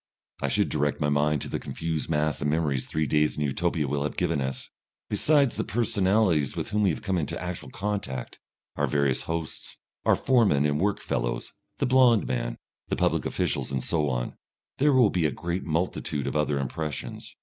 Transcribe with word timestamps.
I 0.41 0.47
should 0.47 0.69
direct 0.69 0.99
my 0.99 1.09
mind 1.09 1.43
to 1.43 1.47
the 1.47 1.59
confused 1.59 2.09
mass 2.09 2.41
of 2.41 2.47
memories 2.47 2.87
three 2.87 3.05
days 3.05 3.37
in 3.37 3.43
Utopia 3.43 3.87
will 3.87 4.01
have 4.01 4.17
given 4.17 4.41
us. 4.41 4.67
Besides 5.11 5.57
the 5.57 5.63
personalities 5.63 6.55
with 6.55 6.69
whom 6.69 6.81
we 6.81 6.89
have 6.89 7.03
come 7.03 7.19
into 7.19 7.39
actual 7.39 7.69
contact, 7.69 8.39
our 8.75 8.87
various 8.87 9.21
hosts, 9.21 9.77
our 10.03 10.15
foreman 10.15 10.65
and 10.65 10.81
work 10.81 11.01
fellows, 11.01 11.53
the 11.77 11.85
blond 11.85 12.25
man, 12.25 12.57
the 12.87 12.95
public 12.95 13.27
officials 13.27 13.71
and 13.71 13.83
so 13.83 14.09
on, 14.09 14.33
there 14.79 14.91
will 14.91 15.11
be 15.11 15.27
a 15.27 15.31
great 15.31 15.65
multitude 15.65 16.25
of 16.25 16.35
other 16.35 16.57
impressions. 16.57 17.35